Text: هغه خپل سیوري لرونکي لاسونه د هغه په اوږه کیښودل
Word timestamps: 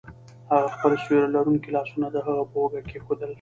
هغه 0.51 0.67
خپل 0.75 0.91
سیوري 1.03 1.27
لرونکي 1.35 1.69
لاسونه 1.75 2.07
د 2.11 2.17
هغه 2.27 2.43
په 2.51 2.55
اوږه 2.61 2.81
کیښودل 2.89 3.29